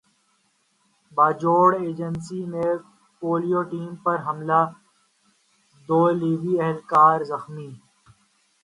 [1.17, 2.71] Bajaur agency میں
[3.21, 4.61] polio team پر حملہ
[5.89, 7.69] دو لیوی اہلکار زخمی